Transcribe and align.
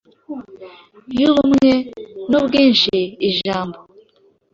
yubumwe 1.19 1.71
n’ubwinshi. 2.29 2.97
Ijambo 3.29 3.77